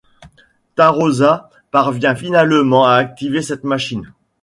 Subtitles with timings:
[0.73, 4.11] Taroza parvient finalement à activer cette machine.